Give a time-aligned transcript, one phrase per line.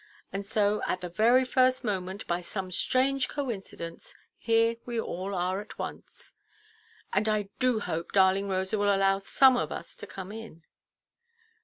[0.33, 5.37] And so, at the very first moment, by some strange coincidence, here we are all
[5.59, 6.33] at once.
[7.13, 10.63] And I do hope darling Rosa will allow some of us to come in."